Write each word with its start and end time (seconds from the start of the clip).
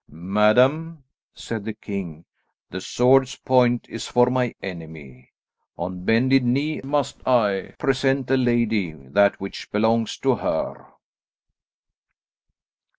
"Madam," 0.09 1.03
said 1.35 1.63
the 1.63 1.75
king, 1.75 2.25
"the 2.71 2.81
sword's 2.81 3.35
point 3.35 3.85
is 3.87 4.07
for 4.07 4.31
my 4.31 4.55
enemy. 4.63 5.29
On 5.77 6.03
bended 6.03 6.43
knee 6.43 6.81
must 6.83 7.21
I 7.27 7.75
present 7.77 8.31
a 8.31 8.35
lady 8.35 8.93
that 8.93 9.39
which 9.39 9.71
belongs 9.71 10.17
to 10.21 10.37
her." 10.37 10.87